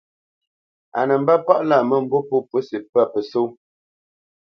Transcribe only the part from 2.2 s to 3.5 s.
pô pǔsi pə́ pəsó.